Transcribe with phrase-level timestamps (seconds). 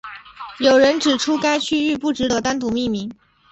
[0.57, 3.15] 有人指出该区域不值得单独命名。